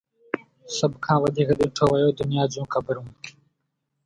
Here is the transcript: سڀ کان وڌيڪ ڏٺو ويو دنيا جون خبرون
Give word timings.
سڀ 0.75 0.91
کان 1.03 1.17
وڌيڪ 1.21 1.49
ڏٺو 1.59 1.85
ويو 1.91 2.09
دنيا 2.19 2.43
جون 2.51 2.65
خبرون 2.73 3.07